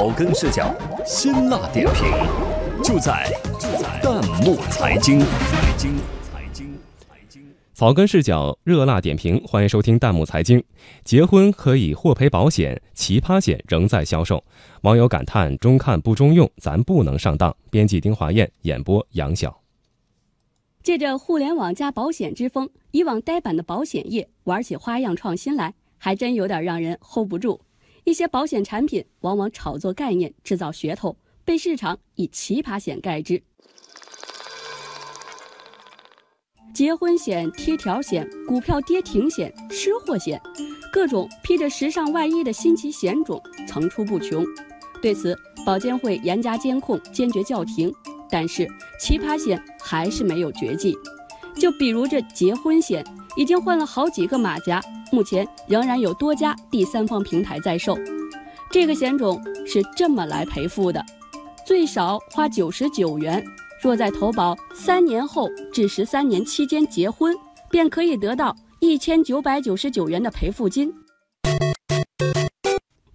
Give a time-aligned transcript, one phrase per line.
[0.00, 0.74] 草根视角，
[1.04, 2.10] 辛辣点评，
[2.82, 5.20] 就在就在弹幕财经。
[5.20, 7.42] 财经财经财经，
[7.74, 10.64] 草根视角，热辣点评，欢迎收听弹幕财经。
[11.04, 14.42] 结婚可以获赔保险，奇葩险仍在销售。
[14.84, 17.54] 网友感叹：中看不中用，咱不能上当。
[17.70, 19.60] 编辑丁华燕，演播杨晓。
[20.82, 27.60] 借着互联网加保险之风，以往呆板的保险业玩起花样创新来，还真有点让人 hold 不住。
[28.04, 33.42] 一些保险产品往往炒作概念，制造噱头，被市场以奇葩险盖之。
[36.72, 40.40] 结婚险、贴条险、股票跌停险、吃货险，
[40.92, 44.44] 各种披着时尚外衣的新奇险种层出不穷。
[45.02, 45.36] 对此，
[45.66, 47.92] 保监会严加监控，坚决叫停。
[48.30, 48.66] 但是，
[49.00, 50.96] 奇葩险还是没有绝迹。
[51.56, 53.04] 就比如这结婚险，
[53.36, 54.82] 已经换了好几个马甲。
[55.12, 57.98] 目前仍然有多家第三方平台在售，
[58.70, 61.04] 这个险种是这么来赔付的：
[61.66, 63.44] 最少花九十九元，
[63.82, 67.36] 若在投保三年后至十三年期间结婚，
[67.68, 70.92] 便可以得到一千九百九十九元的赔付金。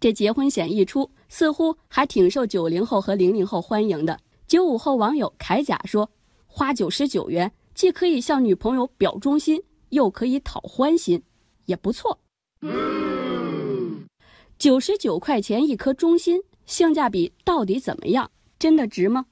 [0.00, 4.18] 这结婚险一出，似乎还挺受九零后和零零后欢迎的。
[4.46, 6.10] 九五后网友铠甲说
[6.46, 9.62] ：“花九十九元，既可以向女朋友表忠心，
[9.94, 11.22] 又可以讨欢心。”
[11.66, 12.20] 也不错，
[14.58, 18.30] 九十九块钱一颗忠心，性价比到底怎么样？
[18.58, 19.24] 真的值吗？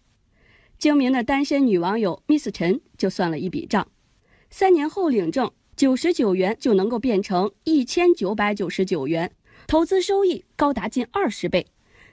[0.78, 3.86] 精明的单身女网友 Miss 陈就算了一笔账：
[4.48, 9.30] 三年后领证，九十九元就能够变成一千九百九十九元，
[9.66, 11.66] 投资收益高达近二十倍。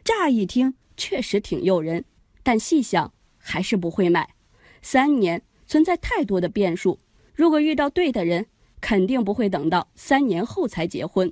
[0.03, 2.03] 乍一听确实挺诱人，
[2.44, 4.36] 但细想还是不会买。
[4.81, 7.00] 三年存在太多的变数，
[7.40, 8.45] 如果遇到对的人。
[8.82, 11.30] 肯定不会等到三年后才结婚。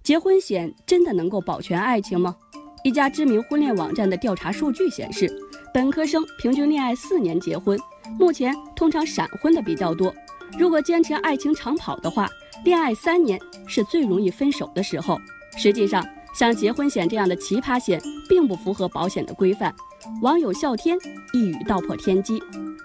[0.00, 2.36] 结婚险真的能够保全爱情吗？
[2.84, 5.28] 一家知名婚恋网站的调查数据显示，
[5.74, 7.76] 本科生平均恋爱四年结婚，
[8.16, 10.14] 目前通常闪婚的比较多。
[10.56, 12.28] 如果坚持爱情长跑的话，
[12.64, 13.36] 恋爱三年
[13.66, 15.20] 是最容易分手的时候。
[15.56, 19.74] 实际上，像结婚险这样的奇葩险并不符合保险的规范。
[20.22, 20.96] 网友笑天
[21.32, 22.40] 一语道破天机。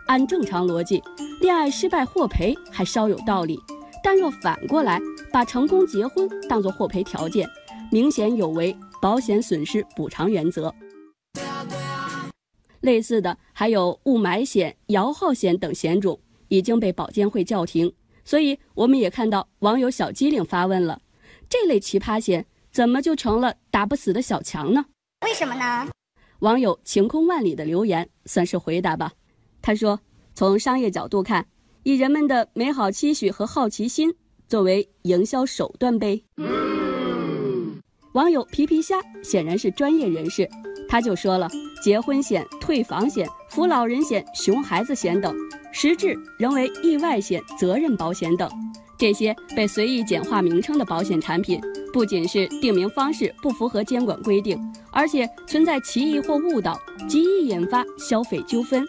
[0.08, 1.02] 按正常逻辑。
[1.40, 3.60] 恋爱失败获赔还稍有道理，
[4.04, 5.00] 但若反过来
[5.32, 7.48] 把成功结婚当作获赔条件，
[7.92, 10.74] 明显有违保险损失补偿原则。
[12.82, 17.92] 类似的还有雾霾险、摇号险等险种已经被保监会叫停，
[18.24, 21.02] 所以我们也看到网友小机灵发问了：
[21.50, 24.86] 这类奇葩险怎么就成了打不死的小强呢？
[25.26, 25.90] 为什么呢？
[26.40, 29.12] 网友晴空万里的留言算是回答吧，
[29.62, 30.00] 他说。
[30.36, 31.44] 从商业角度看，
[31.82, 34.14] 以人们的美好期许和好奇心
[34.48, 36.22] 作为营销手段呗。
[38.14, 40.48] 网友皮皮虾显然是专业人士，
[40.88, 41.50] 他就说了：
[41.82, 45.36] 结婚险、退房险、扶老人险、熊孩子险等，
[45.72, 48.48] 实质仍为意外险、责任保险等。
[48.96, 51.60] 这些被随意简化名称的保险产品，
[51.92, 54.56] 不仅是定名方式不符合监管规定，
[54.92, 56.80] 而且存在歧义或误导，
[57.10, 58.86] 极易引发消费纠纷。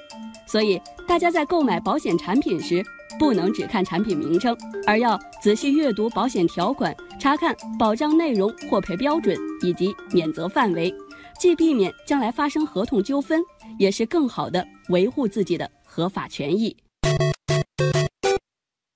[0.49, 2.83] 所以，大家在购买保险产品时，
[3.19, 10.93] 不能只看产品名称，而要仔细阅读保险条款，查看保障内容、获赔标准以及免责范围，
[11.39, 13.43] 既避免将来发生合同纠纷，
[13.79, 16.75] 也是更好的维护自己的合法权益。